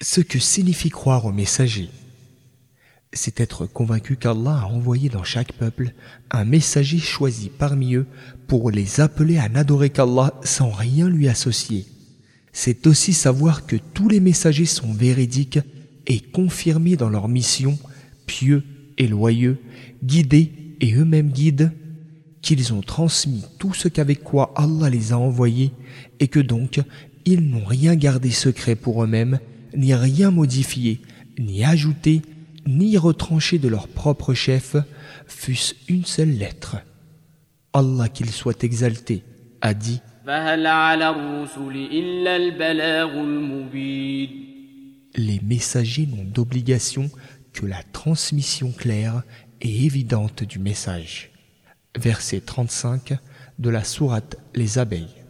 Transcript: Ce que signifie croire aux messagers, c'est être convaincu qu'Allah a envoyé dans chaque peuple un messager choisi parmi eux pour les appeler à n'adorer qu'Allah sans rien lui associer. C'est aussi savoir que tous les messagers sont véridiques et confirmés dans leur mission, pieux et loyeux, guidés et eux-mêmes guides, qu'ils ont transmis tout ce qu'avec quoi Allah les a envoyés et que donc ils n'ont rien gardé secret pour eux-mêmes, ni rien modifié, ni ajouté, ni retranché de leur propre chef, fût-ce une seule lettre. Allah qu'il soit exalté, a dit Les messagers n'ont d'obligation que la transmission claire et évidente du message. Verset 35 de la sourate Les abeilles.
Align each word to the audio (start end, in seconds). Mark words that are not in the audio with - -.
Ce 0.00 0.20
que 0.20 0.38
signifie 0.38 0.90
croire 0.90 1.24
aux 1.24 1.32
messagers, 1.32 1.90
c'est 3.12 3.40
être 3.40 3.66
convaincu 3.66 4.14
qu'Allah 4.14 4.60
a 4.62 4.66
envoyé 4.66 5.08
dans 5.08 5.24
chaque 5.24 5.52
peuple 5.52 5.92
un 6.30 6.44
messager 6.44 6.98
choisi 6.98 7.48
parmi 7.48 7.94
eux 7.94 8.06
pour 8.46 8.70
les 8.70 9.00
appeler 9.00 9.38
à 9.38 9.48
n'adorer 9.48 9.90
qu'Allah 9.90 10.34
sans 10.44 10.70
rien 10.70 11.08
lui 11.08 11.28
associer. 11.28 11.84
C'est 12.52 12.86
aussi 12.86 13.12
savoir 13.12 13.66
que 13.66 13.74
tous 13.74 14.08
les 14.08 14.20
messagers 14.20 14.66
sont 14.66 14.92
véridiques 14.92 15.58
et 16.06 16.20
confirmés 16.20 16.94
dans 16.94 17.10
leur 17.10 17.26
mission, 17.26 17.76
pieux 18.24 18.62
et 18.98 19.08
loyeux, 19.08 19.58
guidés 20.04 20.52
et 20.80 20.94
eux-mêmes 20.94 21.32
guides, 21.32 21.72
qu'ils 22.40 22.72
ont 22.72 22.82
transmis 22.82 23.44
tout 23.58 23.74
ce 23.74 23.88
qu'avec 23.88 24.22
quoi 24.22 24.52
Allah 24.54 24.90
les 24.90 25.12
a 25.12 25.18
envoyés 25.18 25.72
et 26.20 26.28
que 26.28 26.38
donc 26.38 26.80
ils 27.24 27.40
n'ont 27.40 27.64
rien 27.64 27.96
gardé 27.96 28.30
secret 28.30 28.76
pour 28.76 29.02
eux-mêmes, 29.02 29.40
ni 29.74 29.94
rien 29.94 30.30
modifié, 30.30 31.00
ni 31.38 31.64
ajouté, 31.64 32.22
ni 32.66 32.96
retranché 32.96 33.58
de 33.58 33.68
leur 33.68 33.88
propre 33.88 34.34
chef, 34.34 34.76
fût-ce 35.26 35.74
une 35.88 36.04
seule 36.04 36.32
lettre. 36.32 36.76
Allah 37.72 38.08
qu'il 38.08 38.30
soit 38.30 38.64
exalté, 38.64 39.22
a 39.60 39.74
dit 39.74 40.00
Les 45.16 45.40
messagers 45.42 46.06
n'ont 46.06 46.24
d'obligation 46.24 47.10
que 47.52 47.66
la 47.66 47.82
transmission 47.82 48.72
claire 48.72 49.22
et 49.60 49.84
évidente 49.84 50.44
du 50.44 50.58
message. 50.58 51.30
Verset 51.96 52.40
35 52.40 53.14
de 53.58 53.70
la 53.70 53.84
sourate 53.84 54.36
Les 54.54 54.78
abeilles. 54.78 55.24